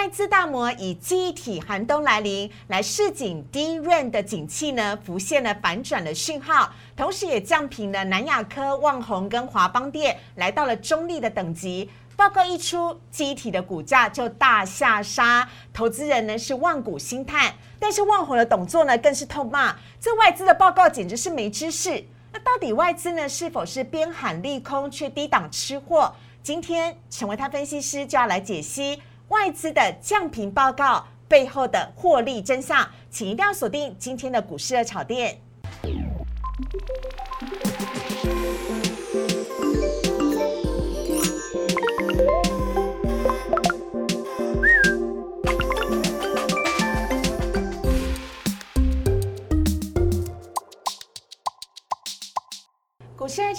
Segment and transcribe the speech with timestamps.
[0.00, 11.90] 外资大摩以记忆体寒冬来临，来市井低润的景气呢，浮现了反转的讯号，同时也降平了南亚科、旺宏跟华邦电，来到了中立的等级。
[12.16, 22.02] 报告一出，记忆体的股价就大下杀，投资人呢是万古兴叹，但是旺宏的董座呢更是痛骂，这外资的报告简直是没知识。
[22.32, 26.14] 那到底外资呢是否是边喊利空却低档吃货？
[26.42, 29.02] 今天成为他分析师就要来解析。
[29.30, 35.40] 外资的降频报告背后的获利真相，请一定要锁定今天的股市热炒店。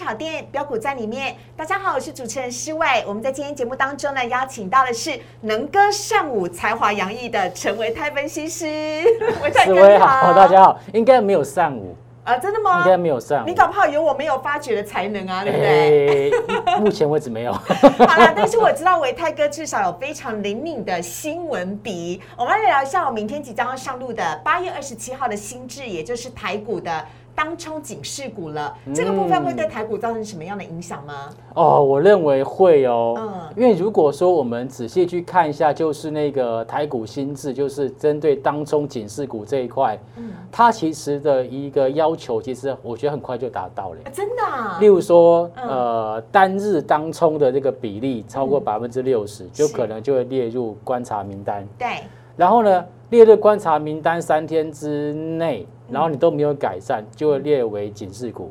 [0.03, 3.03] 炒店标股在里面，大家好，我是主持人施伟。
[3.05, 5.11] 我们在今天节目当中呢，邀请到的是
[5.41, 8.65] 能歌善舞、才华洋溢的陈维泰分析师。
[9.63, 12.35] 施伟好，大家好，应该没有善舞啊？
[12.35, 12.79] 真的吗？
[12.79, 16.79] 应该没有善舞，你搞不好有我没有发掘的才能啊，对不对？
[16.79, 17.53] 目前为止没有。
[17.53, 22.19] 好了，但是我知道维泰哥至少有非常灵敏的新闻鼻。
[22.35, 27.05] 我们来聊一下，我明天即将要上路的八月二十七号的新制，也就是台股的。
[27.35, 31.29] 当冲警示股了，这个部分会对台股造成什么样的影响吗？
[31.55, 44.43] 哦，我认为会哦，嗯，因为如果说我们仔细去看一下，就是那个台股新制，就是针对当冲警示股这一块，嗯，它其实的一个要求，其实我觉得很快就达到了，真的。
[44.79, 51.67] 例如说，呃，单日当冲的这个比例超过百分之六十，就可能就会列入观察名单。
[51.77, 51.87] 对。
[52.35, 55.67] 然后呢，列入观察名单三天之内。
[55.91, 58.49] 然后你都没有改善，就会列为警示股，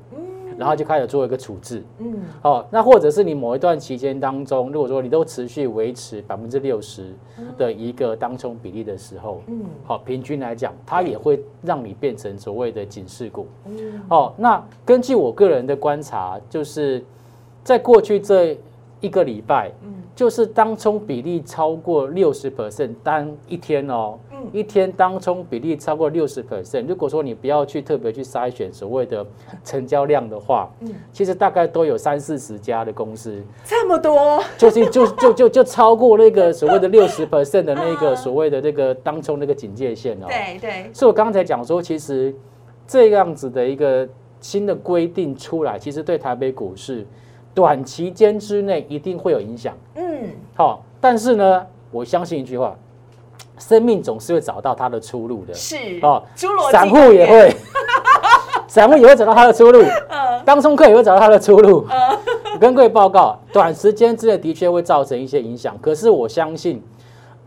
[0.59, 1.83] 然后就开始做一个处置。
[1.97, 7.15] 嗯，哦，那或者是你某一段期间当中，如果说你都持续维持百分之六十
[7.57, 13.47] 的一个当冲比例的时候，嗯，好，平均来讲，它也会让你变成所谓的警示股。
[13.65, 17.03] 嗯，哦，那根据我个人的观察，就是
[17.65, 18.55] 在过去这
[19.01, 24.19] 一个礼拜，嗯，就是当冲比例超过六十 percent 单一天哦。
[24.53, 29.25] 一天当冲比例超过六十 percent，如果说你不要去特别去筛选所谓的
[29.63, 40.27] 成交量的话，嗯，其实大概都有三四十家的公司，这么多，就是就就就就超过那个 所谓的六十 percent 的那个所谓的那个当冲那个警戒线哦。
[40.29, 40.91] 对对。
[40.95, 42.35] 所以我刚才讲说，其实
[42.87, 44.09] 这样子的一个
[44.41, 47.07] 新的规定出来，其实对台北股市
[47.55, 49.75] 短期间之内一定会有影响。
[49.95, 50.31] 嗯。
[50.55, 52.77] 好，但是呢，我相信一句话。
[53.59, 56.23] 生命总是会找到它的出路的，是哦，
[56.73, 57.55] 散户也会，
[58.67, 61.87] 散户也会找到它的出路， 嗯，当中客也会找到它的出路，
[62.59, 66.83] 跟各位报告，短时间之内的确会造成一些影响，可是我相信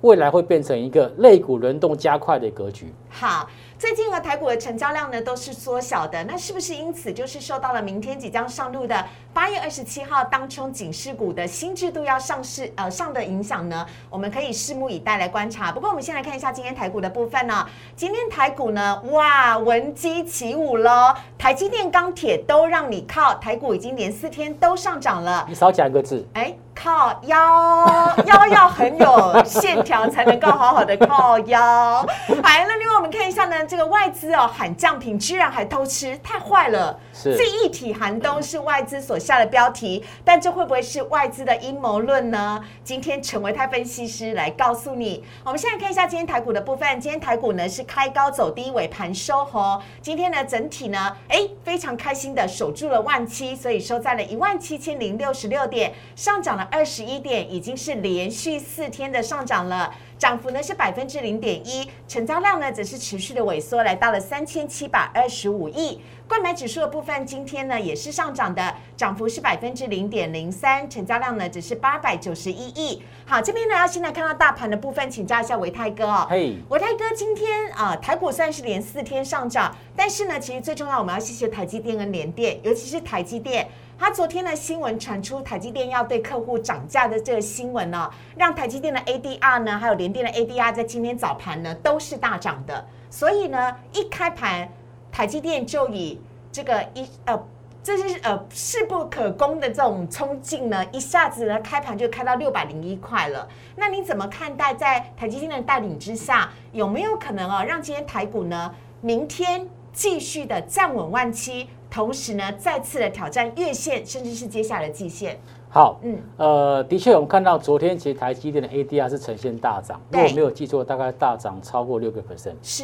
[0.01, 2.93] 未来会变成一个肋骨轮动加快的格局。
[3.09, 3.47] 好。
[3.83, 13.85] 最近和台股的成交量呢都是缩小的，那是不是因此就是受到了明天即将上路的八月二十七号当冲警示股的新制度要上市呃上的影响呢？
[14.09, 15.69] 我们可以拭目以待来观察。
[15.69, 17.67] 不过我们先来看一下今天台股的部分呢。
[17.93, 21.13] 今天台股呢，哇，闻鸡起舞喽！
[21.37, 25.45] 台积电、钢铁都让你靠，台股已经连四天都上涨了。
[25.49, 26.55] 你少讲一个字，哎。
[26.75, 31.59] 靠腰，腰要很有线条才能够好好的靠腰。
[31.61, 32.05] 好，
[32.43, 36.99] 那另外我们看一下呢，这个外资哦喊降频，居然还偷吃，太坏了。
[37.13, 42.61] 是，这一体寒冬是外资所下的标题，但这会不会是外资的阴谋论呢？
[42.83, 45.23] 今天陈维泰分析师来告诉你。
[45.43, 49.79] 我们现在看一下今天台股的部分，今天台股呢是开高走低，尾盘收红。
[50.01, 56.62] 今天呢整体呢，哎，非常开心的守住了万七，所以收在了一万七千零六十六点，上涨了。
[56.71, 66.01] 二十一点，已经是连续四天的上涨了，涨幅呢是百分之零点一，成交量呢则是持续的萎缩，来到了三千七百二十五亿。
[66.25, 73.03] 购买指数的部分，今天呢也是上涨的，涨幅是百分之零点零三，成交量呢只是八百九十一亿。
[73.25, 76.25] 好，这边呢要先来看到大盘的部分，请教一下维泰哥哦。
[76.29, 83.67] 嘿，维泰哥，今天啊台股算是连四天上涨，但是呢其实最重要我们要谢谢台积电跟联电，尤其是台积电。
[83.97, 92.85] 他昨天的新闻传出，台积电要对客户涨价的这个新闻呢，让台积电的 ADR 呢，还有联电的 ADR 在今天早盘呢都是大涨的。
[93.09, 94.67] 所以呢，一开盘
[95.11, 96.19] 台积电就以
[96.51, 97.47] 这个一呃，
[97.83, 103.47] 这是呃势不可攻的这种冲劲呢，一下子呢开盘就开到六百零一块了。
[103.75, 111.69] 那你怎么看待在台积电的带领之下，有没有可能哦，让今天台股呢明天继续的站稳万七？
[111.93, 115.37] 同时呢，再次的挑战月线，甚至是接下来的季线。
[115.69, 122.55] 好，嗯，呃，的确，我们看到昨天其实台积电的 ADR 是呈现大涨，如果没有记错，大概大涨超过六个 percent。
[122.63, 122.83] 是，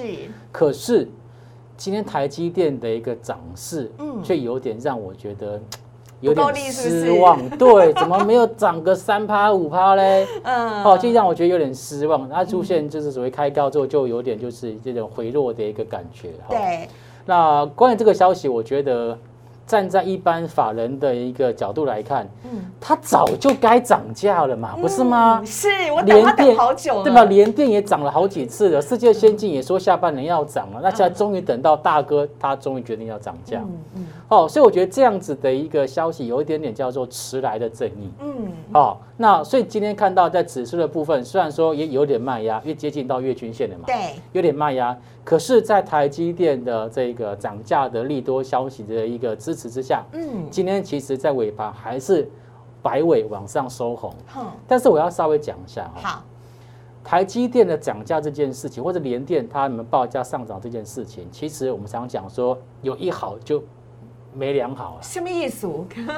[0.51, 1.09] 可是
[1.75, 5.59] 今天台积电的一个涨势，嗯，却有点让我觉得。
[6.21, 10.27] 有点失望，对， 怎么没有涨个三趴五趴嘞？
[10.43, 12.27] 嗯，哦，就让我觉得有点失望。
[12.27, 16.31] 它出现就是所谓开高之后，就有点就是这种回落的一个感觉。
[16.49, 16.89] 对，
[17.29, 19.15] 那关于这个消息，我觉得。
[19.69, 25.43] 站在一般法人的一个角度来看，嗯，它早就该涨价了嘛，不是吗？
[25.45, 27.23] 是我等它等好久了，对吧？
[27.25, 44.97] 联电也涨了好几次了，世界先进也说下半年要涨了，那现在终于等到大哥他终于决定要涨价，嗯嗯，哦，所以我觉得这样子的一个消息有一点点叫做迟来的正义，嗯，哦，那所以今天看到在指数的部分，虽然说也有点卖压，越接近到月均线了嘛，对，有点卖压。
[45.29, 52.27] 可是，在台积电的这个涨价的利多消息的一个支持之下，嗯，今天其实在尾盘还是
[52.81, 54.11] 摆尾往上收红。
[54.67, 56.09] 但是我要稍微讲一下哈。
[56.09, 56.23] 好。
[57.03, 63.63] 台积电的涨价这件事情，或者联电他们报价上涨这件事情，其实我们常讲说，有一好就
[64.33, 64.99] 没两好啊。
[64.99, 65.69] 什么意思？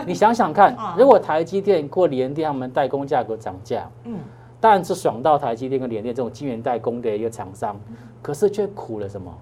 [0.07, 4.17] 你想想看， 如果台积电或联电他们代工价格涨价，嗯。
[4.61, 7.77] 当然是爽到台积电跟联电这种晶圆代工的一个厂商，
[8.21, 9.35] 可是却苦了什么？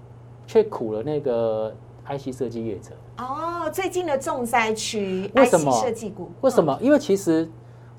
[0.46, 1.72] 却苦了那个
[2.08, 2.92] IC 设计业者。
[3.18, 6.30] 哦，最近的重灾区，为什么设计股？
[6.40, 6.76] 为什么？
[6.80, 7.48] 因为其实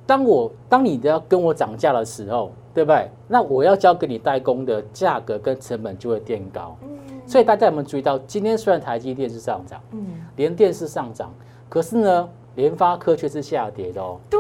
[0.06, 3.10] 当我当你要跟我涨价的时候，对不对？
[3.28, 6.76] 那我要交给你代工的价格跟成本就会变高。
[6.82, 6.90] 嗯。
[7.28, 11.32] 所以大家有没有注意到，今天虽然台积电是上涨，嗯，联电是上涨，
[11.70, 12.30] 可是呢？
[12.56, 14.40] 联发科却是下跌的哦，对，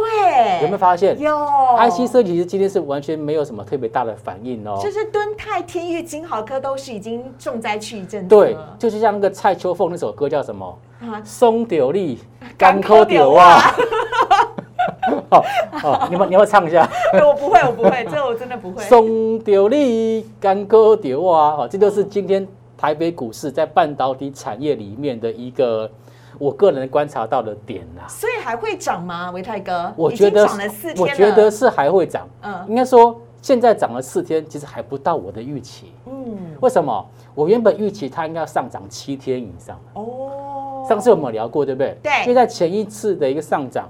[0.62, 1.18] 有没有发现？
[1.18, 1.34] 有
[1.78, 4.78] ，IC 设计其实今天是完全没有什么特别大的反应哦。
[4.82, 8.28] 就是敦泰、天域、金豪科都是已经重灾区一阵。
[8.28, 10.78] 对，就是像那个蔡秋凤那首歌叫什么？
[11.24, 12.20] 松丢力，
[12.58, 13.60] 干扣丢啊！
[15.30, 16.88] 好，好， 你们你要唱一下。
[17.26, 18.84] 我不会，我不会，这我真的不会。
[18.84, 21.56] 松丢力，干扣丢啊！
[21.56, 22.46] 好，这就是今天
[22.78, 25.90] 台北股市在半导体产业里面的一个。
[26.42, 29.30] 我个人观察到的点呐，所以还会涨吗？
[29.30, 32.28] 维泰哥，我觉得涨了四天我觉得是还会涨。
[32.42, 35.94] 嗯，应该说现在涨了四天，其实还不到我的预期。
[36.08, 37.06] 嗯，为什么？
[37.36, 39.80] 我原本预期它应该要上涨七天以上。
[39.94, 41.96] 哦，上次我们聊过，对不对？
[42.02, 42.26] 对。
[42.26, 43.88] 就在前一次的一个上涨，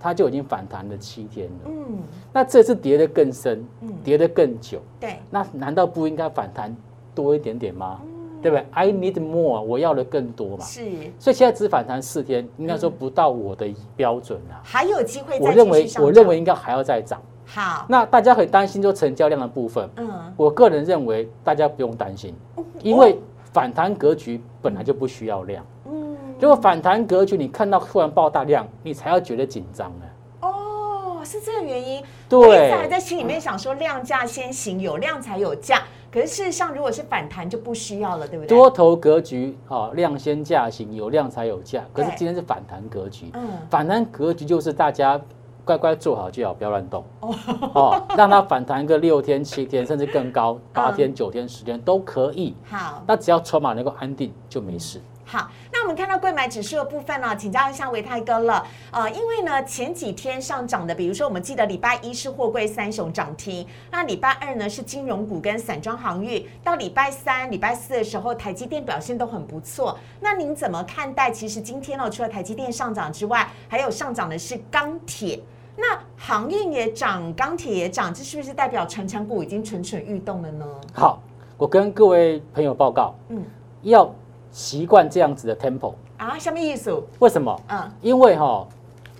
[0.00, 1.70] 它就已经反弹了七天了。
[1.70, 1.98] 嗯，
[2.32, 3.64] 那这次跌得更深，
[4.02, 4.80] 跌得更久。
[4.98, 5.20] 对。
[5.30, 6.74] 那难道不应该反弹
[7.14, 8.00] 多一点点吗？
[8.42, 10.64] 对不对？I need more，我要的更多嘛。
[10.64, 10.82] 是，
[11.18, 14.60] 所以现在只反弹四天，应该说不到我的标准啊。
[14.64, 15.38] 还有机会。
[15.38, 17.22] 我认为，我认为应该还要再涨。
[17.46, 17.86] 好。
[17.88, 19.88] 那大家很担心说成交量的部分。
[19.96, 20.10] 嗯。
[20.36, 22.34] 我个人认为大家不用担心，
[22.82, 23.18] 因为
[23.52, 25.64] 反弹格局本来就不需要量。
[25.86, 26.16] 嗯。
[26.40, 30.06] 如果反弹格局你看到突然爆大量，你才要觉得紧张呢。
[30.40, 32.02] 哦，是这个原因。
[32.28, 32.72] 对。
[32.72, 35.82] 还在心里面想说量价先行，有量才有价。
[36.12, 38.48] 可是事实上，如果是反弹就不需要了，对不对？
[38.48, 41.82] 多头格局，哦，量先价行，有量才有价。
[41.92, 45.18] 可是今天是反弹格局，嗯，反弹格局就是大家
[45.64, 47.02] 乖乖做好就好，不要乱动，
[47.74, 52.54] 哦，让它反弹个六天、七天，甚至更高，八天、九天、十天都可以。
[52.64, 55.00] 好，那只要筹码能够安定就没事。
[55.32, 58.66] 好，那我们看到贵买指数的部分呢，请教一下维泰哥了。
[58.90, 69.98] 呃，因为呢前几天上涨的，比如说我们记得礼拜一是货柜三雄涨停，那礼拜二呢是金融股跟散装航运，到礼拜三、礼拜四的时候，台积电表现都很不错。
[70.20, 71.30] 那您怎么看待？
[71.30, 75.40] 其实今天呢，除了台积电上涨之外，还有上涨的是钢铁，
[75.78, 80.66] 那航运也涨，钢铁也涨，这是不是代表成长股已经蠢蠢欲动了呢？
[80.92, 81.22] 好，
[81.56, 83.42] 我跟各位朋友报告，嗯，
[83.80, 84.14] 要。
[84.52, 87.02] 习惯这样子的 tempo 啊，什么意思？
[87.18, 87.58] 为什么？
[87.68, 88.68] 嗯，因为哈，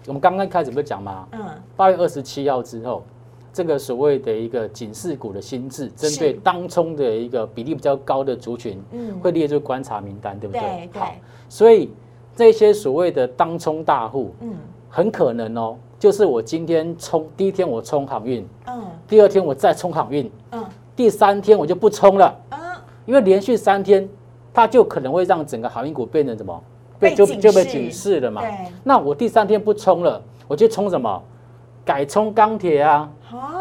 [0.07, 1.27] 我们刚刚开始不是讲吗？
[1.33, 1.41] 嗯，
[1.75, 3.03] 八月二十七号之后，
[3.51, 10.89] 这个所谓的一个警示股的心智，针对当冲的一个比例比较高的族群，嗯，会列入观察名单，对不对？
[10.93, 11.01] 对。
[11.01, 11.13] 好，
[11.49, 11.91] 所以
[12.37, 14.55] 这些所谓的当冲大户，嗯，
[14.91, 20.63] 很可能哦，就是我今天冲第一天我冲航运，嗯，第二天我再冲航运，嗯，
[20.95, 22.59] 第三天我就不冲了，嗯，
[23.07, 24.07] 因为连续三天。
[24.55, 26.63] 它就可能会让整个航运股变成什么？
[26.99, 28.43] 被就就被警示了嘛。
[28.85, 31.23] 那我第三天不冲了，我就冲什么？
[31.85, 33.11] 改冲钢铁啊！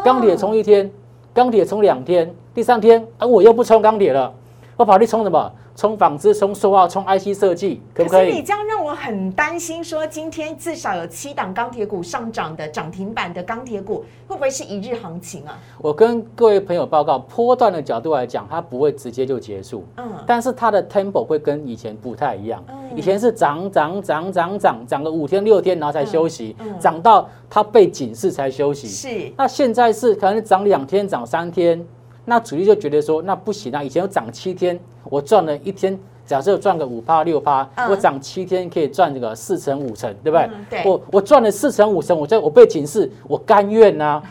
[0.04, 0.88] 钢铁冲一天，
[1.34, 4.32] 钢铁冲两天，第三天啊我又不冲钢铁了，
[4.76, 5.52] 我跑去冲什么？
[5.74, 8.26] 冲纺织、冲塑化、冲 IC 设计，可不可以？
[8.26, 15.58] 可是你这样让我很担心，说今天至少有七档钢铁股上涨的涨停板的钢铁股，会不会是一日行情啊？
[15.78, 22.62] 我跟各位朋友报告，波段的角度来讲，它不会直接就结束，嗯，但是它的 tempo 会跟以前不太一样。
[22.68, 28.86] 嗯以前是涨涨涨涨涨涨个五天六天，然后才休息嗯嗯，涨到它被警示才休息。
[28.86, 31.82] 是，那现在是可能涨两天、涨三天，
[32.24, 40.38] 那主力就觉得说那不行啊，以前我涨七天，我赚了一天，假设赚个五趴六趴嗯，我涨七天可以赚这个四成五成，对不
[40.70, 40.82] 对？
[40.84, 44.22] 我我赚了四成五成，我在我被警示，我甘愿呐，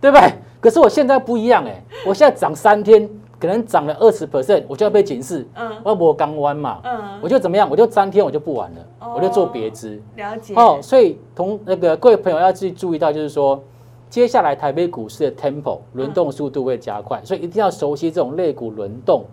[0.00, 0.30] 对不对？
[0.60, 10.02] 可是我现在不一样哎，我现在涨三天，可能涨了二十 percent，我就要被警示，嗯我我刚弯嘛，嗯，我就怎么样，我就三天我就不玩了，哦我就做别支。
[10.16, 13.62] 了解哦，所以同那个各位朋友要去注意到，就是说，
[14.10, 19.24] 接下来台北股市的 tempo 轮动速度会加快，所以一定要熟悉这种类股轮动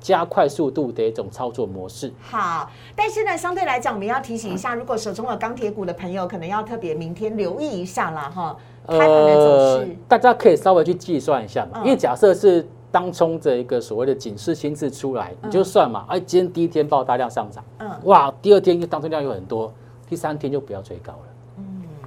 [0.00, 2.12] 加快速度的一种操作模式。
[2.20, 8.56] 好，但是呢，相对来讲，我们要提醒一下，如果手中有钢铁股的朋友，可能要特别明天留意一下啦，哈。
[8.88, 19.72] 开盘的走势，大家可以稍微去计算一下嘛，嗯因为假设是当冲这一个所谓的警示心智出来，你就算嘛，哎，今天第一天爆大量上涨，嗯哇，第二天就当冲量有很多，
[20.08, 21.18] 第三天就不要追高了。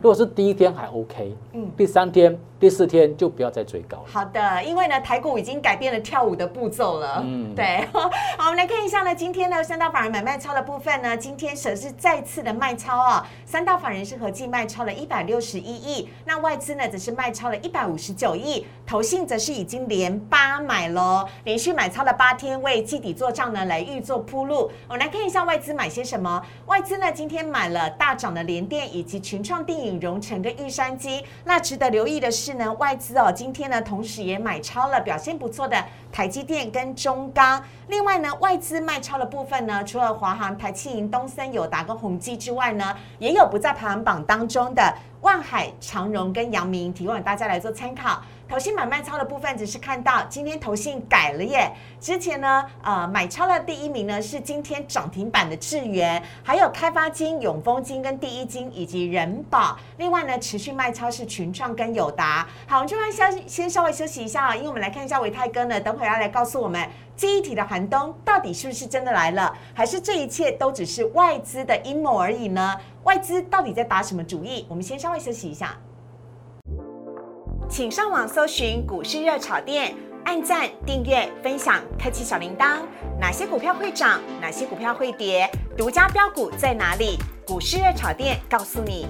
[0.01, 4.03] 如果是第一天还 OK，嗯第三天、第四天就不要再追高了。
[4.07, 7.21] 好的，因为呢，台股已经改变了跳舞的步骤了。
[7.25, 7.85] 嗯对。
[8.37, 24.71] 好，我们来看一下呢，今天呢，三大法人买卖超的部分呢，今天首是再次的卖超啊，三大法人是合计卖超了一百六十一亿，那外资呢则是卖超了一百五十九亿，投信则是已经连八买喽，连续买超了八天，为季底做账呢来预做铺路。
[24.87, 31.23] 我们来看一下外资买些什么，外资呢今天买了大涨的联电以及群创、电影、融成跟玉山金。
[31.45, 35.81] 那值得留意的是呢，外资哦今天呢同时也买超了表现不错的
[36.11, 37.63] 台积电跟中钢。
[37.87, 48.21] 另外呢，外资卖超的部分呢，除了华航、台气营、东森、友达跟宏基之外呢，也有不在排行榜当中的万海、长荣跟阳明，提供给大家来做参考。
[48.49, 51.71] 投信买卖超的部分，只是看到今天投信改了耶。
[52.01, 59.77] 之前呢，呃，买超的第一名呢是今天涨停板的智源，还有开发金、永丰金跟第一金以及人保。
[59.97, 62.47] 另外呢，持续卖超是群创跟友达。
[62.65, 72.75] 好，我们这边先先稍微休息一下啊，因为我们来看一下维泰哥呢，等会要来告诉我们记忆体的寒冬到底是不是真的来了，还是这一切都只是外资的阴谋而已呢？
[73.03, 74.65] 外资到底在打什么主意？
[74.67, 75.77] 我们先稍微休息一下。
[77.69, 79.95] 请上网搜寻股市热炒店，
[80.25, 82.79] 按赞、订阅、分享，开启小铃铛。
[83.19, 84.19] 哪些股票会涨？
[84.41, 85.47] 哪些股票会跌？
[85.77, 87.19] 独家标股在哪里？
[87.45, 89.07] 股市热炒店告诉你。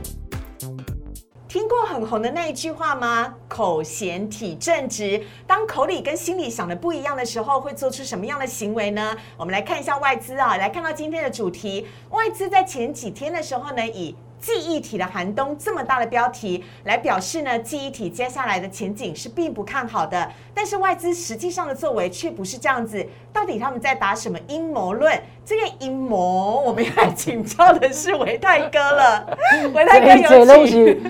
[1.48, 3.34] 听过很红的那一句话吗？
[3.48, 5.24] 口嫌体正直。
[5.48, 9.16] 当口里跟心里想的不一样的时候，会做出什么样的行为呢？
[9.38, 20.30] 我们来看一下外资啊，来看到今天的主题，外资在前几天的时候呢，以记忆体的寒冬这么大的标题来表示呢，记忆体接下来的前景是并不看好的。
[20.54, 25.20] 但是外资实际上的作为却不是这样子，到底他们在打什么阴谋论？
[25.46, 29.38] 这个阴谋，我们要来请教的是维泰哥了。
[29.74, 30.68] 维泰哥有请。
[30.68, 31.02] 西，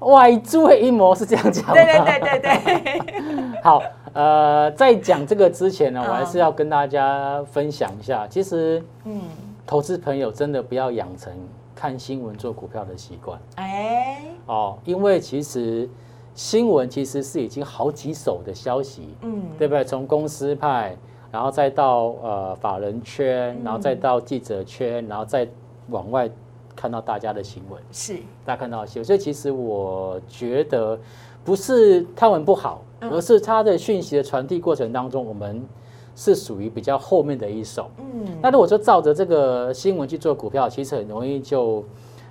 [0.00, 1.72] 外资的阴谋是这样讲吗？
[1.72, 9.20] 对对对对对，好，呃，在讲这个之前呢，嗯我还是要跟大家分享一下，其实嗯，
[9.66, 11.32] 投资朋友真的不要养成
[11.76, 13.38] 看新闻做股票的习惯。
[13.56, 15.88] 哎，哦，因为其实
[16.34, 19.84] 新闻其实是已经好几手的消息，嗯，对不对？
[19.84, 20.96] 从公司派，
[21.30, 25.46] 然后再到呃法人圈，然后再到记者圈，然后再
[25.90, 26.28] 往外
[26.74, 27.80] 看到大家的新闻。
[27.92, 30.98] 是，大家看到新闻，所以其实我觉得
[31.44, 33.10] 不是他们不好，嗯。
[33.10, 35.62] 而是他的讯息的传递过程当中，我们
[36.16, 37.88] 是属于比较后面的一手。
[37.98, 41.84] 嗯，那如果说照着这个新闻去做股票，其实很容易就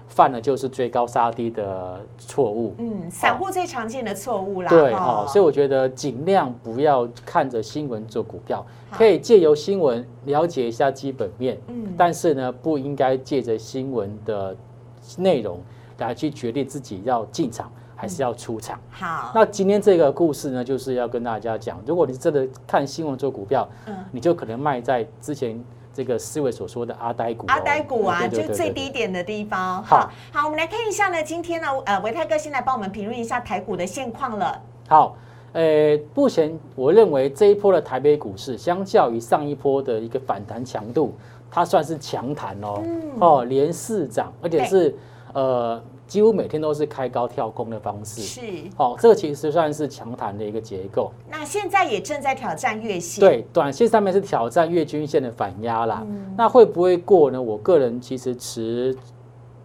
[0.08, 2.74] 犯了就是追高杀低的错误。
[2.80, 4.92] 嗯，散户最常见的错误啦，对
[5.27, 11.94] 所以我觉得尽量不要看着新闻做股票，可以借由新闻了解一下基本面，嗯。
[11.96, 14.56] 但是呢，不应该借着新闻的
[15.18, 15.60] 内容
[16.00, 18.80] 来去决定自己要进场还是要出场。
[18.92, 23.96] 好，那今天这个故事呢，就是要跟大家讲，如果你真的看新闻做股票，嗯。
[24.12, 25.62] 你就可能卖在之前
[25.94, 29.84] 这个思维所说的阿呆股哦、阿呆股啊，就最低点的地方。
[29.84, 34.62] 好，好，我们来看一下呢，今天呢，呃，维泰哥先来帮我们评论一下台股的现况了。
[34.88, 35.18] 好，
[35.54, 41.14] 呃，目前我认为这一波的台北股市，相较于上一波的一个反弹强度，
[41.52, 43.02] 它算是强弹哦，嗯。
[43.20, 44.96] 哦，连四涨，而且是
[45.34, 48.22] 呃几乎每天都是开高跳空的方式。
[48.22, 48.42] 是。
[48.76, 51.12] 好，这个其实算是强弹的一个结构。
[51.30, 53.20] 那现在也正在挑战月线。
[53.20, 56.06] 对，短线上面是挑战月均线的反压啦。
[56.38, 57.42] 那会不会过呢？
[57.42, 58.96] 我个人其实持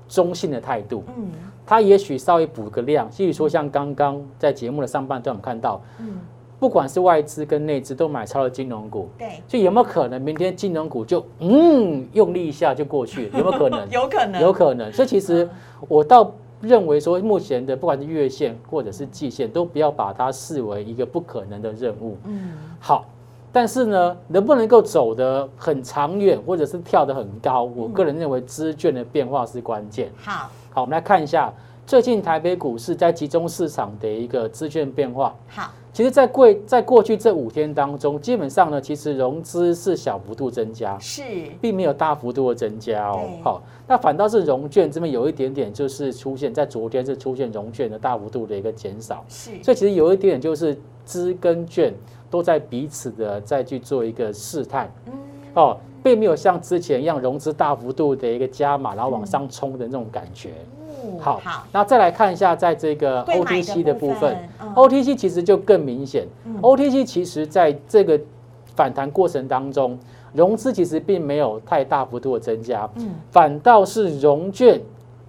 [0.09, 1.05] 中性的态度。
[1.17, 1.31] 嗯。
[1.67, 6.19] 它也许稍微补个量，譬如说像刚刚在节目的上半段我们看到，嗯，
[6.61, 13.89] 不管是外资跟内资都买超了金融股，对，就有没有可能明天金融股就嗯用力一下就过去，有没有可能？
[13.91, 14.93] 有可能，有可能。
[14.93, 15.49] 所以其实
[15.89, 22.19] 我倒认为说，目前的不管是月线或者是季线，都不要把它视为一个不可能的任务。
[22.27, 23.07] 嗯，好，
[23.51, 30.11] 但是呢，能不能够走得很长远，或者是跳得很高，我个人认为资券的变化是关键。
[30.19, 30.51] 好。
[30.73, 31.53] 好，我们来看一下
[31.85, 35.35] 最近台北股市在集中市场的一个资券变化。
[35.49, 41.23] 好，其实，在过在过去这五天当中，基本上呢，其实融资是小幅度增加，是，
[41.61, 43.29] 并没有大幅度的增加哦。
[43.43, 49.25] 好，那反倒是融券这边有一点点，就是出现在昨天是出现融券的大幅度的一个减少。
[49.29, 51.93] 是，所以其实有一点点就是资跟券
[52.31, 54.93] 都在彼此的再去做一个试探。
[55.07, 55.13] 嗯，
[55.55, 55.77] 哦。
[56.03, 60.53] 并没有像之前一样融资大幅度的一个加码，然后往上冲的那种感觉。
[61.21, 61.41] 好，
[61.73, 64.37] 那再来看一下，在这个 OTC 的部分
[64.75, 66.27] ，OTC 其实就更明显。
[66.63, 68.19] OTC 其实在这个
[68.75, 69.99] 反弹过程当中，
[70.33, 72.89] 融资其实并没有太大幅度的增加，
[73.31, 74.81] 反倒是融券。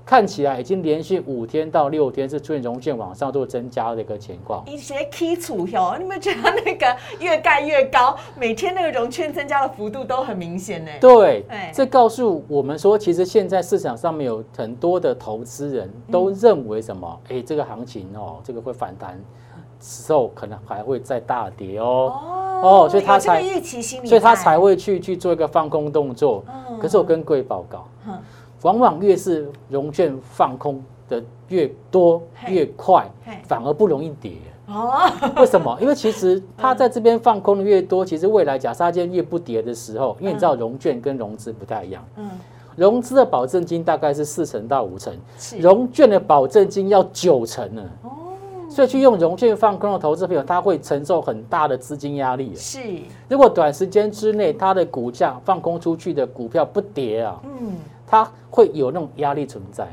[0.06, 4.64] 看起来已经连续五天到六天是出现融券往上做增加的一个情况。
[4.66, 10.92] 一些基础哟，你们觉得那个越盖越高，每天那个融券增加的幅度都很明显呢？
[11.00, 17.20] 对，这告诉我们说，其实现在市场上面有很多的投资人都认为什么？
[17.30, 19.20] 哎，这个行情哦，这个会反弹
[19.80, 22.14] 之后可能还会再大跌哦。
[22.64, 23.42] 哦，所以他才
[24.06, 26.44] 所以他才会去去做一个放空动作。
[26.80, 27.88] 可是我跟各位报告。
[28.62, 33.10] 往往越是融券放空的越多越快，
[33.44, 34.34] 反而不容易跌
[34.68, 35.12] 哦。
[35.38, 35.78] 为什么？
[35.82, 42.06] 因为其实它在这边放空的越多，其实未来假杀间越不跌的时候，因为你知道融券跟融资不太一样。
[42.18, 42.30] 嗯，
[42.76, 45.14] 融资的保证金大概是四成到五成，
[45.60, 47.84] 融券的保证金要九成呢。
[48.04, 48.10] 哦，
[48.72, 52.56] 所以去用融券放空的投资朋友，他会承受很大的资金压力。
[52.56, 52.80] 是，
[53.28, 57.76] 如果短时间之内它的股价放空出去的股票不跌啊，嗯。
[58.08, 59.88] 他会有那种压力存在，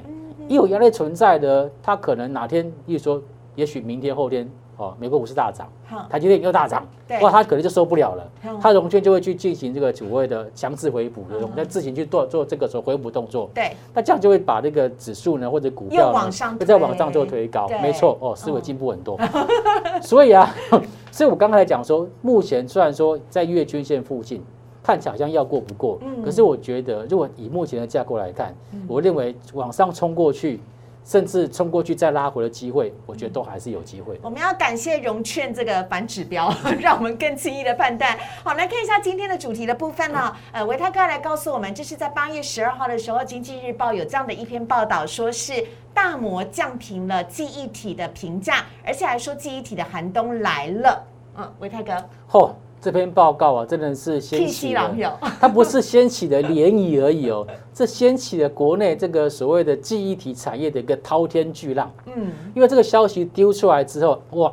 [0.48, 3.22] 一有压力存在的，他可能哪天，例如说，
[3.54, 5.68] 也许明天后天，哦，美国股市大涨，
[6.08, 6.86] 台积电又大涨，
[7.20, 19.18] 哇，它可能就受不了了，它融券就会去进行这个所谓的强制回补，我们在自行去做做这个所回补动作，对，那这样就会把这个指数呢或者股票呢会在往上做推高，没错，哦，思维进步很多，
[20.00, 20.54] 所以啊，
[21.10, 24.42] 所以我刚才讲说，目前虽然说在月均线附近。
[24.80, 28.54] 看起来好像要过不过，可是我觉得，如果以目前的架构来看，
[28.86, 30.60] 我认为往上冲过去，
[31.08, 34.20] 甚至冲过去再拉回的机会，我觉得都还是有机会。
[34.22, 38.14] 我们要感谢融券这个反指标， 让我们更轻易的判断。
[38.44, 40.36] 好，来看一下今天的主题的部分呢。
[40.52, 51.06] 呃，维泰哥来告诉我们，这是在八月十二号的时候，《经济日报》有这样的一篇报道，说是大摩降平了记忆体的评价，而且还说记忆体的寒冬来了。
[51.38, 51.92] 嗯，维泰哥。
[52.30, 52.52] 嚯！
[52.80, 54.94] 这篇报告啊，真的是掀起了，
[55.40, 61.90] 它不是掀起的涟漪而已哦， 这掀起了国内这个所谓的记忆体产业的一个滔天巨浪。
[62.06, 64.52] 嗯，因为这个消息丢出来之后，哇，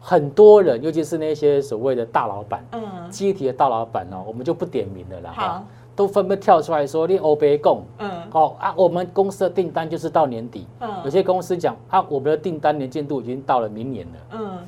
[0.00, 5.64] 很多人，尤其是那些所谓的大老板，嗯，记忆体的大老板哦，我们就不点名了啦，哈，
[5.96, 14.58] 都纷纷跳出来说，你欧贝贡，嗯，哦啊，我们公司的订单就是到年底，嗯，有些公司讲啊，我们的订单年进度已经到了明年了，嗯，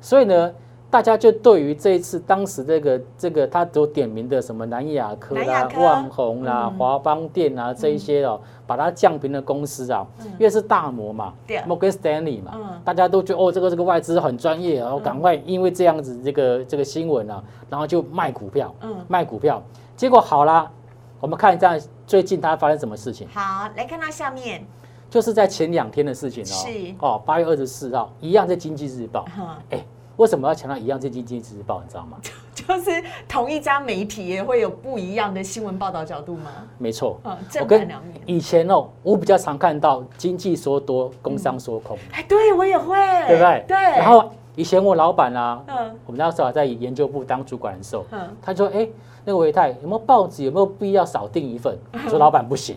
[0.00, 0.52] 所以呢。
[0.94, 10.06] 大家就对于这一次当时这个这个他都点名的什么南亚科啦、万宏啦、华邦电啊这一些哦，把它降平的公司啊，
[10.38, 11.34] 因为是大摩嘛
[11.66, 18.72] ，Morgan Stanley 嘛，大家都觉得哦，这个这个外资很专业，然后赶快因为这样子这个这个新闻啊，然后就卖股票，
[19.08, 19.60] 卖股票，
[19.96, 20.70] 结果好啦，
[21.18, 21.76] 我们看一下
[22.06, 23.26] 最近它发生什么事情。
[23.34, 24.64] 好，来看到下面，
[25.10, 26.94] 就是在前两天的事情哦，是。
[27.00, 29.24] 哦，八月二十四号一样在经济日报，
[29.70, 29.84] 哎。
[30.16, 30.98] 为什么要强调一样？
[31.00, 32.18] 这经济日报你知道吗？
[32.54, 36.50] 就是同一家媒体也会有不一样的新闻报道角度吗？
[36.78, 38.20] 没错，嗯，正反两面。
[38.26, 41.98] 以前哦，我比较常看到经济说多，工商说空。
[42.12, 42.96] 哎，对我也会，
[43.26, 43.64] 对不对？
[43.68, 43.76] 对。
[43.76, 48.88] 然后以前我老板啊，嗯，我们那时候在研究部当主管的时候，嗯，他说：“哎，
[49.24, 50.44] 那个维泰有没有报纸？
[50.44, 52.76] 有没有必要少订一份？”我说：“老板不行，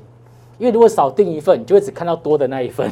[0.58, 2.92] 因为如果少订一份，你就会只看到多的那一份。”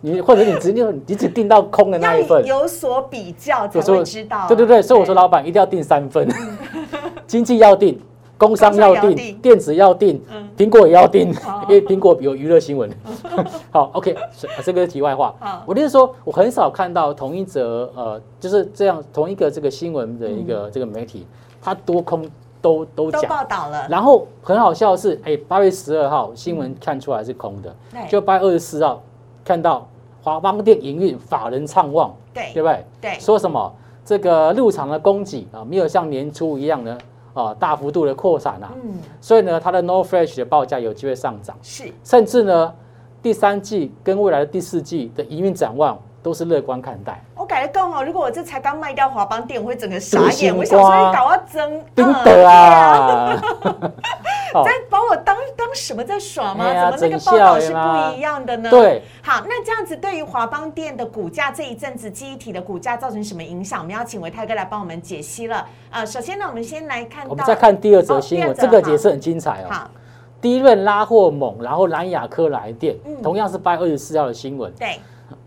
[0.00, 4.46] 你或者你直接你只订到空的那一份，有所比较才会知道。
[4.48, 6.28] 对对对，所以我说老板一定要订三份，
[7.26, 8.00] 经济要订，
[8.36, 12.90] 工商要定，工商要定电子要定嗯，苹果也要定哦， 因为苹果有娱乐新闻。
[13.70, 15.34] 好，OK，是这个是题外话。
[15.40, 15.62] 好。
[15.66, 21.26] 我就是说，我很少看到同一则呃，就是这样同一个这个新闻的一个这个媒体，
[21.60, 22.22] 它多空
[22.60, 23.28] 都都都讲。
[23.28, 27.74] 报道了，然后很好笑的是，哎，八月十二号新闻看出来是空的，
[28.08, 29.02] 就八月二十四号
[29.44, 29.86] 看到
[30.22, 32.84] 华邦店营运法人畅旺，对对不对？
[33.00, 33.72] 对，说什么
[34.04, 36.98] 这个入场的供给啊，没有像年初一样呢
[37.34, 42.72] 啊大幅度的扩散啊，嗯，所以呢，它的 No Fresh 的报价有机会上涨，是甚至呢，
[43.22, 47.22] 第三季跟未来的第四季的营运展望都是乐观看待。
[47.36, 50.56] 我改了更好，如果我这才刚卖掉华邦店，我会整个傻眼。
[50.56, 53.74] 我想说你搞要争，冰嗯的啊，好
[54.62, 56.66] 在把我当当什么在耍吗？
[56.66, 58.70] 哎怎么那个报道是不一样的呢？
[58.70, 63.80] 对，好，那这样子对于华邦店的股价这一阵子记忆体的股价造成什么影响？
[63.80, 65.66] 我们要请维泰哥来帮我们解析了。
[65.90, 69.66] 呃，首先呢，我们先来看到，我们再看第二则新闻，这个也是很精彩哦。
[69.70, 69.90] 好，
[70.40, 74.70] 第一轮拉货猛，然后蓝雅科来电，嗯同样是八月二十四号的新闻。
[74.78, 75.00] 对，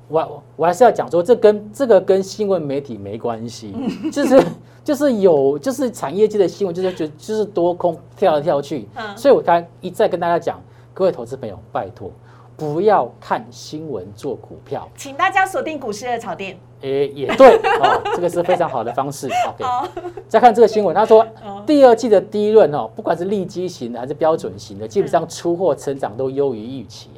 [0.08, 4.12] 我我还是要讲说，这跟这个跟新闻媒体没关系，嗯。
[4.12, 4.44] 就是
[4.84, 9.18] 就是有就是产业界的新闻，就是就就是多空跳来跳去，嗯。
[9.18, 10.62] 所以我刚才一再跟大家讲，
[10.94, 12.10] 各位投资朋友，拜托
[12.56, 16.58] 不要看新闻做股票，请大家锁定股市的炒店。
[16.82, 19.28] 诶、也对哦，这个是非常好的方式。
[19.50, 19.88] OK，哦，
[20.28, 21.64] 再看这个新闻，他说哦。
[21.66, 27.10] 第二季的第一轮哦，不管是利基型的还是标准型的，基本上出货成长都优于预期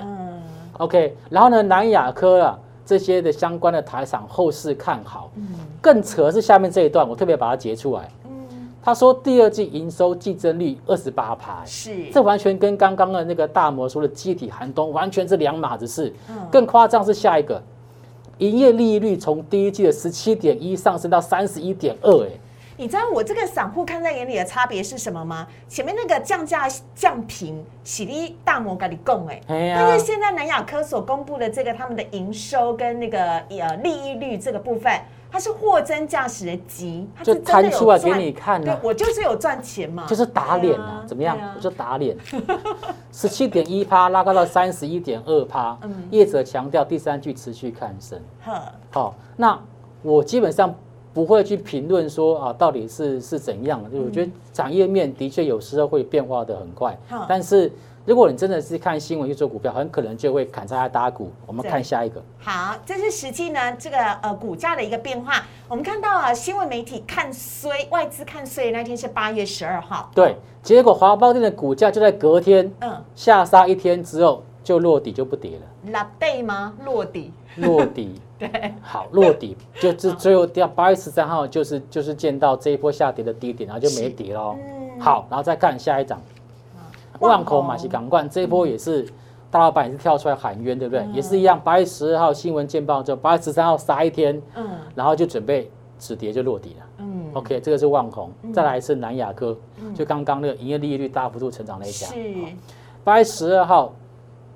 [0.78, 2.58] OK，然后呢，南亚科啊
[2.89, 5.45] 这些的相关的台厂后市看好，嗯。
[5.80, 8.12] 更扯的是下面这一段，我特别把它截出来。
[8.25, 16.12] 嗯，他说第二季营收季增率二十八趴，是，这完全跟刚刚的那个大摩说的集体寒冬完全是两码子事。
[16.30, 16.36] 嗯。
[16.49, 17.62] 更夸张是下一个，
[18.39, 22.30] 营业利率从第一季的十七点一上升到三十一点二，哎，
[22.80, 25.46] 你知道我这个散户看在眼里的差别是什么吗？
[25.68, 26.65] 前面那个降价
[26.96, 29.76] 降平，喜力大摩跟你供哎，哎呀。
[29.78, 34.98] 但是现在南亚科所公布的这个他们的营收跟那个呃利益率这个部分，
[35.30, 41.38] 它是货真价实的急，它就是摊出来给赚你看啊，对我就是有赚钱嘛，就是打脸对啊，怎么样？
[41.38, 41.52] 啊？
[41.58, 42.15] 我就打脸，
[43.12, 45.78] 十七点一趴拉高到三十一点二趴。
[45.82, 48.18] 嗯，业者强调第三句持续看升。
[48.46, 48.54] 呵，
[48.89, 49.60] 好，那
[50.02, 50.74] 我基本上
[51.13, 53.89] 不会去评论说啊，到底是是怎样的。
[53.89, 57.72] 就我觉得产业面的确有时候会变化的很快好，但是
[58.06, 61.32] 如果你真的是看新闻去做股票，很可能就会砍下来打鼓。
[61.45, 65.45] 我们看下一个，好，这是实际呢这个呃股价的一个变化。
[65.67, 76.74] 我们看到啊，新闻媒体看衰，外资看衰的那天是八月十二号，对，结果华邦店的股价就在隔天嗯，下杀一天之后就落底就不跌了，拉倍吗？
[76.84, 78.19] 落底，落底。
[78.39, 84.56] 对，好，落底就是最后掉八月十三号，就是就是见到这一波下跌的低点，然后就没跌喽。
[84.58, 86.21] 嗯好，然后再看下一档，
[87.19, 89.08] 万万口宏马西港冠这一波也是
[89.49, 91.06] 大老板也是跳出来喊冤，对不对？
[91.06, 91.13] 嗯。
[91.13, 94.67] 也是一样，八月十二号新闻见报之后，八月十三号杀一天，嗯。
[94.95, 96.86] 然后就准备止跌就落底了。
[96.97, 97.30] 嗯。
[97.34, 99.95] OK，这个是万宏，再来是南亚科，嗯。
[99.95, 102.08] 就刚刚那个营业利率大幅度成长那一家。
[102.08, 102.15] 是，
[103.06, 103.93] 八月十二号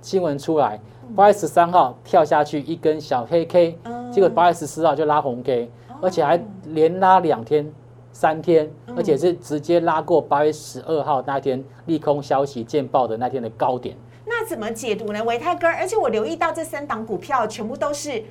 [0.01, 0.77] 新闻出来，
[1.15, 5.69] 八月十三号跳下去一根小黑 K，嗯结果八月十四号就拉红 K，
[6.01, 7.71] 而且还连拉两天、
[8.11, 13.95] 三天，嗯而且是直接拉过八月十二号那天利空消息见报的那天的高点。
[14.25, 15.23] 那怎么解读呢？
[15.23, 18.23] 维泰哥，而且我留意到这三档股票全部都是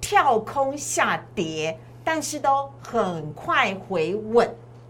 [0.00, 4.48] 跳空下跌，但是都很快回稳，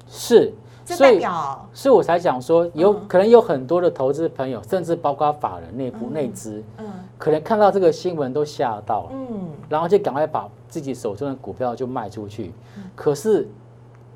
[0.09, 0.53] 是，
[0.87, 6.87] 这代所以表所以我才讲说，有嗯可能有很多的投资朋友，甚至包括法人内部内资，嗯。
[7.19, 9.09] 可能看到这个新闻都吓到了。
[9.13, 9.51] 嗯。
[9.69, 12.55] 然后就赶快把自己手中的股票就卖出去。
[12.77, 12.85] 嗯。
[12.95, 13.49] 可是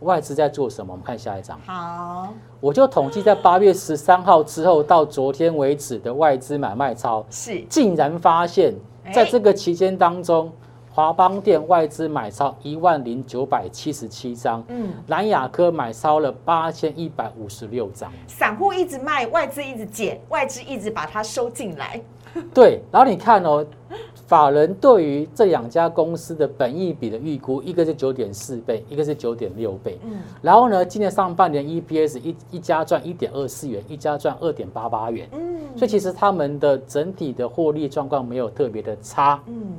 [0.00, 0.92] 外资在做什么？
[0.92, 2.28] 我们看下一张，好。
[2.60, 7.60] 我就统计在八月十三号之后到昨天为止的外资买卖超，是。
[7.68, 8.72] 竟然发现
[9.04, 9.12] 哎。
[9.12, 10.52] 在这个期间当中，
[10.92, 18.10] 华邦店外资买超一万零九百七十七张，嗯，南亚科买超了八千一百五十六张。
[18.26, 22.02] 散户一直卖，外资一直减，外资一直把它收进来，
[22.52, 23.64] 对，然后你看哦，
[24.26, 29.96] 法人对于这两家公司的本益比的预估，一个是九点四倍，一个是九点六倍。
[30.02, 39.40] 嗯然后呢，今年上半年 EPS 一一家赚一点二四元，一家赚二点八八元，嗯所以其实他们的整体的获利状况没有特别的差。
[39.46, 39.72] 嗯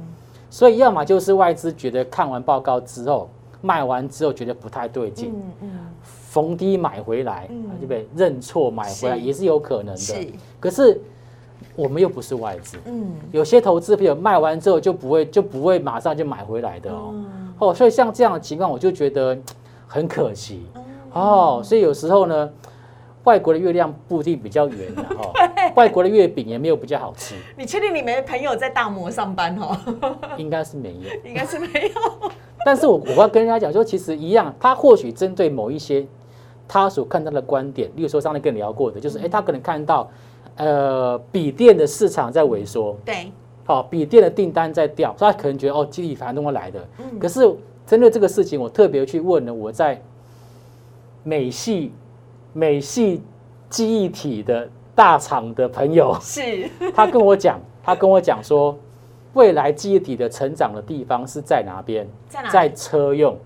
[0.52, 3.28] 所以要么就是外资觉得看完报告之后，
[3.62, 5.70] 卖完之后觉得不太对劲，嗯嗯，
[6.04, 8.08] 逢低买回来，嗯对不对？
[8.16, 9.98] 认错买回来也是有可能的。
[9.98, 10.28] 是
[10.60, 11.00] 可是
[11.76, 17.12] 我们又不是外资，嗯有些投资朋友卖完之后就不会就不会马上就买回来的哦。
[17.14, 19.38] 嗯哦，所以像这样的情况，我就觉得
[19.88, 20.84] 很可惜嗯
[21.14, 21.62] 哦。
[21.64, 22.50] 所以有时候呢，
[23.24, 25.32] 外国的月亮不一定比较圆的哈，
[25.76, 29.78] 外国的月饼也没有比较好吃，你确定你没朋友在大摩上班哦？
[30.38, 31.30] 应该是没有。
[31.30, 32.32] 应该是没有。
[32.66, 36.06] 但是我我要跟人家讲说，其实一样，他或许针对某一些
[36.68, 40.10] 他所看到的观点，例如说上次跟你聊过的，就是哎，他可能看到
[40.58, 43.32] 呃笔电的市场在萎缩，对，
[43.66, 46.88] 好，笔电的订单在掉，所以他可能觉得哦，基体反动会来的。
[47.00, 47.42] 嗯可是
[47.86, 50.02] 针对这个事情，我特别去问了我在
[51.24, 51.92] 美系
[52.54, 53.22] 美系
[53.70, 58.78] 记忆体的大厂的朋友，是 他跟我讲，他跟我讲说，
[59.34, 62.08] 未来记忆体的成长的地方是在哪边？
[62.28, 63.38] 在哪在车用，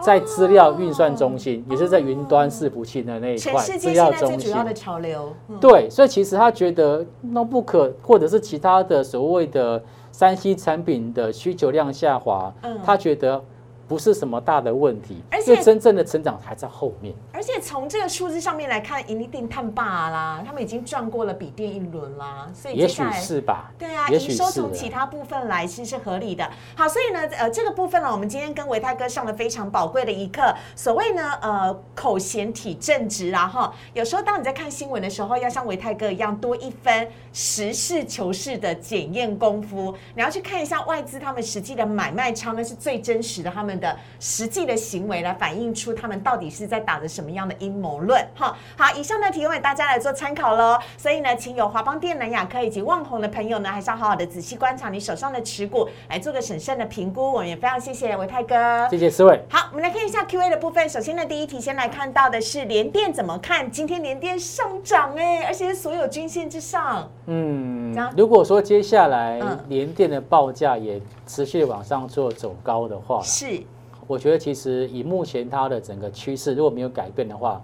[0.00, 4.64] 在资料运算中心，也是在云端伺服器的那一全块资料中心主要。
[4.64, 5.32] 的潮流。
[5.48, 13.42] 嗯对，所以其实他觉得 notebook 或者是其他的所谓的三 C 产品的需求量下滑，嗯他觉得
[13.88, 17.14] 不是什么大的问题而，且真正的成长还在后面。
[17.32, 23.72] 而且从这个数字上面来看，一定探霸啦，他们已经赚过了笔电一轮啦，所以也许是吧？
[23.78, 26.48] 对啊，也营收从其他部分来其实是合理的。
[26.76, 30.54] 好，所以呢，呃，这个部分呢，我们今天跟维泰哥上了非常宝贵的一课。
[30.76, 39.94] 所谓呢，呃，口嫌体正直啊，哈，有时候当你在看新闻的时候，要像维泰哥一样多一分实事求是的检验功夫。
[40.14, 48.24] 你要去看一下外资他们实际的买卖超，那是最真实的他们的实际的行为来反映出他们到底是在打着什么样的阴谋论。
[48.34, 50.78] 哈，好，以上呢提供给大家来做参考喽。
[50.96, 57.32] 所以呢，请有华邦电、南亚科以及旺宏的朋友呢，还是要好好的仔细观察你手上的持股，来做个审慎的评估。
[57.32, 58.88] 我们也非常谢谢维泰哥。
[58.90, 59.40] 谢谢思伟。
[59.48, 60.88] 好，我们来看一下 Q&A 的部分。
[60.88, 63.70] 首先呢，第一题先来看到的是联电怎么看？
[63.70, 67.08] 今天联电上涨哎，而且是所有均线之上。
[67.26, 73.62] 嗯，如果说接下来嗯联电的报价也持续往上做走高的话，是，
[74.08, 77.62] 我觉得其实以目前它的整个趋势，如果没有改变的话，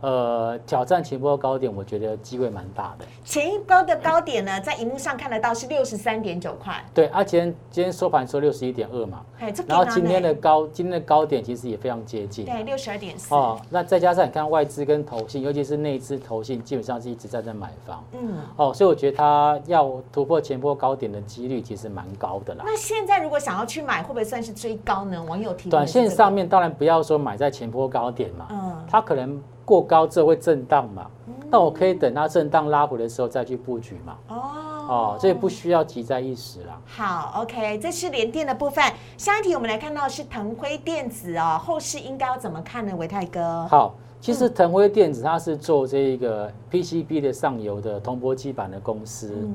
[0.00, 3.04] 呃，挑战前波高点，我觉得机会蛮大的。
[3.24, 6.74] 前一波的高点呢，在荧幕上看得到是六十三点九块。
[6.94, 9.24] 对，啊，今天今天收盘收六十一点二嘛，
[9.66, 12.44] 然后今天的高今天的高点其实也非常接近。
[12.44, 13.34] 对六十二点四。
[13.34, 18.04] 哦，那再加上你看外资跟投信，尤其是内资投信，基本上是一直在在买方。
[18.12, 22.64] 嗯，哦，所以我觉得它要突破前波高点的几率其实蛮高的啦。
[22.66, 25.22] 那现在如果想要去买，会不会算是追高呢？
[25.24, 31.10] 网友提短线上，面当然不要说买在前波高点嘛，嗯，它可能过高之后会震荡嘛，
[31.50, 34.16] 那我可以等它震荡拉回的时候再去布局嘛。
[34.28, 34.40] 哦
[34.88, 36.80] 哦，这不需要急在一时啦。
[36.86, 38.84] 好，OK，这是联电的部分。
[39.16, 42.94] 下一题我们来看到是腾辉电子哦，后市应该要怎么看呢？
[42.96, 49.34] 维泰哥，好，其实腾辉电子它是做这个 PCB 的上游的铜箔基板的公司。
[49.34, 49.54] 嗯，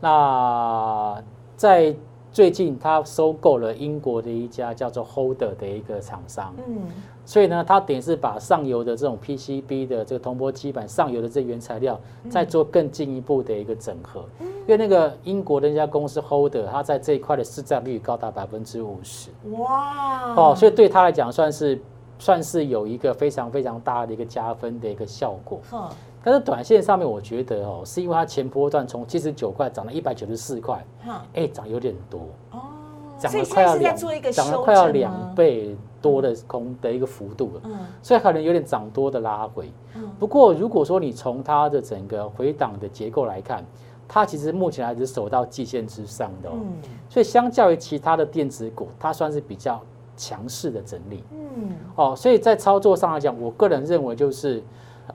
[0.00, 1.20] 那
[1.56, 1.92] 在
[2.30, 6.82] 最近，它收购了英国的一家叫做 Holder 的一个厂商，嗯，
[7.28, 14.24] 所以呢，它等于是把上游的这种 PCB 的这个铜箔基板上游的这原材料，再做更进一步的一个整合。
[14.40, 19.28] 因为那个英国的那家公司 Holder，它在这一块的市占率高达百分之五十。
[19.58, 21.78] 哇，哦，所以对他来讲算是
[22.18, 25.60] 算是有一个非常非常大的一个加分的一个效果。
[25.70, 25.86] 哼，
[26.24, 32.20] 但是短线上面，我觉得哦，是因为它前波段从七十九块涨到一百九十四块，哼，哎，涨有点多，
[32.52, 32.62] 哦，
[33.18, 33.96] 涨了快要两，
[34.32, 39.70] 涨了快要两，倍多的空的一个幅度了，嗯所以可能有点涨多的拉回。
[39.96, 43.64] 嗯不过如果说你从它的整个回档的结构来看，
[44.06, 46.48] 它其实目前还是守到季线之上的、
[47.08, 49.80] 所以相较于其他的电子股，它算是比较
[50.16, 51.22] 强势的整理。
[51.30, 54.62] 嗯，哦，所以在操作上来讲，我个人认为就是，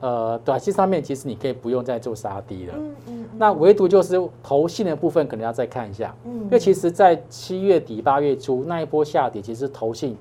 [0.00, 2.74] 呃，短期上面其实你可以不用再做杀低了。
[2.76, 10.16] 嗯嗯那唯独就是投信的部分，可能要再看一下，嗯因为其实，在七月底八月初那一波下跌，其实投信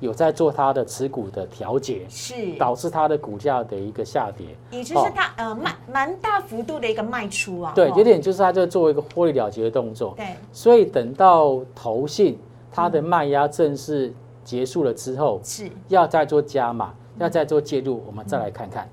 [0.00, 4.46] 有在做它的持股的调节，是，导致它的股价的一个下跌。
[4.70, 10.14] 也就是它呃蛮蛮大幅度的一个卖出啊，对，哦有点就是它就做一个获利了结的动作。
[10.16, 12.38] 对，所以等到投信
[12.72, 14.12] 它的卖压正式
[14.44, 15.68] 结束了之后，是。
[15.88, 18.82] 要再做加码，要再做介入，我们再来看看。
[18.84, 18.88] 好，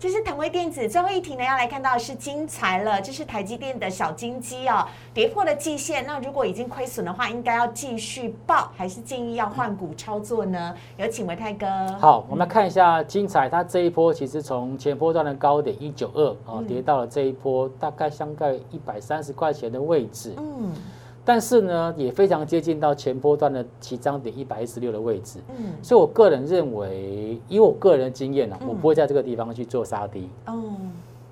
[0.00, 4.82] 这是腾威电子最后一题呢，要来看到的是精彩了，这是台积电的小金鸡哦，
[5.12, 6.02] 跌破了季线。
[6.06, 10.74] 那如果已经亏损的话，应该要继续报，还是建议要换股操作呢？
[10.96, 11.66] 有请维泰哥。
[11.98, 20.72] 好，我们来看一下精彩，它这一波其实从前波段的高点一九二哦嗯，跌到了这一波大概相概一百三十块钱的位置，嗯
[21.32, 25.38] 但是呢，也非常接近到前波段的起涨点一百一十六的位置。
[25.56, 30.28] 嗯所以我个人认为，以我个人的经验呢、我不会在这个地方去做杀低。
[30.46, 30.74] 哦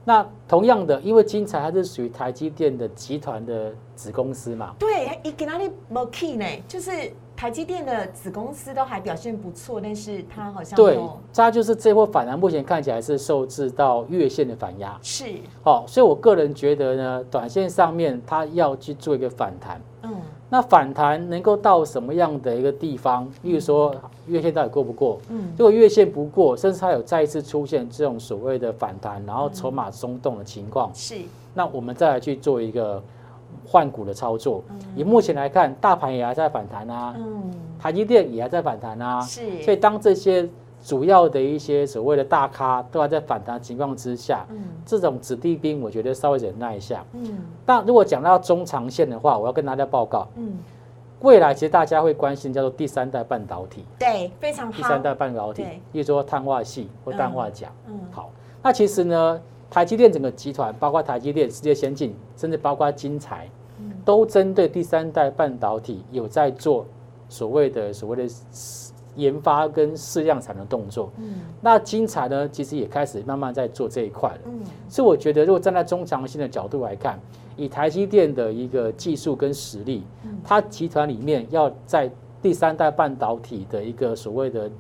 [0.05, 6.47] 那同样的，因为金彩它是属于台积电的集团的子公司嘛，对，一给哪里没 key 呢？
[6.67, 6.91] 就是
[7.37, 14.99] 台积电的子公司都还表现不错，但是它好像对都，它就是这波反弹，目前看起来是受制到月线的反压。
[15.03, 15.25] 是
[15.65, 19.79] 哦，所以我个人觉得呢，短线上面它要去做一个反弹。
[20.49, 23.31] 嗯那反弹能够到什么样的一个地方？
[23.43, 23.95] 例如说
[24.27, 25.19] 月线到底过不过？
[25.29, 25.53] 嗯。
[25.59, 31.17] 如果月线不过，甚至它有再一次出现这种所谓的反弹，然后筹码松动的情况，是。
[31.53, 33.03] 那我们再来去做一个
[33.67, 34.65] 换股的操作。
[34.97, 37.43] 以目前来看，大盘也还在反弹啊，嗯。
[37.79, 40.49] 台积电也还在反弹啊，是，所以当这些
[40.83, 44.65] 主要的一些所谓的大咖都还在反弹情况之下，嗯。
[44.87, 47.05] 这种子弟兵，我觉得稍微忍耐一下。
[47.13, 47.39] 嗯。
[47.67, 50.57] 但如果讲到中长线的话，我要跟大家报告，嗯，
[51.21, 54.77] 未来其实大家会关心叫做第三代半导体，对，非常好。
[54.77, 57.71] 第三，代半导体对，例如说碳化系或氮化钾。
[57.87, 58.01] 嗯。
[58.11, 58.31] 好，
[58.63, 63.93] 那其实呢，台积电整个集团，包括台积电、世界先进，甚至包括晶材，嗯。
[64.05, 66.87] 都针对第三代半导体有在做
[67.29, 68.33] 所谓的所谓的
[69.19, 71.13] 研发跟试量产的动作。
[71.19, 71.41] 嗯。
[71.61, 74.41] 那晶彩呢，其实也开始慢慢在做这一块了。
[74.47, 74.61] 嗯。
[74.89, 77.21] 所以我觉得，如果站在中长线的角度来看，
[77.57, 80.05] 以台积电的一个技术跟实力，
[80.43, 84.71] 它集团里面要在第三代半导体的一个所谓的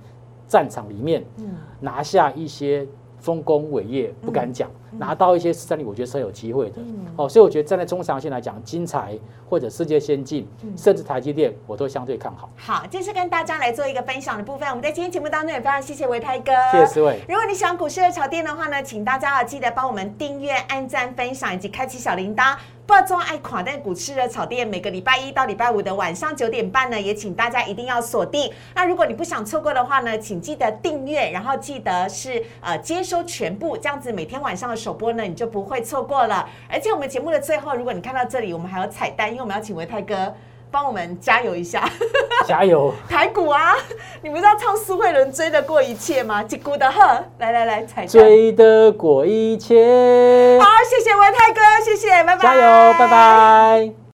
[0.46, 1.50] 战场里面嗯。
[1.80, 2.86] 拿下一些
[3.18, 6.76] 丰功伟业，不敢讲，拿到一些市占率，我觉得是很有机会的。
[6.78, 12.48] 嗯哦，所以我觉得站在中长线来讲，晶材或者世界先进，甚至台积电，我都相对看好。
[12.56, 14.68] 好，这是跟大家来做一个分享的部分。
[14.68, 17.20] 我们在今天节目当中也非常谢谢维泰哥，谢谢四位。
[17.28, 22.56] 如果你喜欢股市的炒店的话呢，请大家要记得帮我们订阅、按赞、分享以及开启小铃铛。
[22.88, 28.50] 不装爱垮但股市的炒店，每个礼拜一到礼拜五的晚上九点半呢，也请大家一定要锁定。
[28.74, 36.48] 那如果你不想错过的话呢，请记得订阅，然后记得是呃接收全部，这样子每天晚上的首播呢，你就不会错过了。
[36.66, 40.34] 而且我们节目的最后，如果你看到这里，我们还有彩蛋，因为我们要请维泰哥
[40.70, 41.88] 帮我们加油一下。
[42.46, 42.92] 加油！
[43.08, 43.74] 台股啊，
[44.22, 46.42] 你不是要唱苏慧伦追得过一切吗？
[46.42, 48.08] 吉古的呵，来来来，彩蛋。
[48.08, 52.42] 追得过一切好，，谢谢文泰哥，谢谢，拜拜。
[52.42, 54.07] 加油，拜拜。